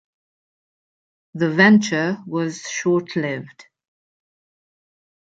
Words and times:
The 1.35 1.51
venture 1.51 2.17
was 2.25 2.61
short-lived. 2.67 3.65